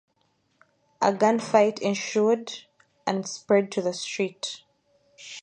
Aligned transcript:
A 0.99 1.11
gunfight 1.13 1.77
ensued 1.77 2.63
and 3.05 3.27
spread 3.29 3.71
to 3.73 3.83
the 3.83 3.93
street. 3.93 4.63